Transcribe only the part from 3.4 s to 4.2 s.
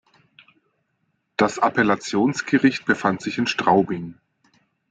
Straubing.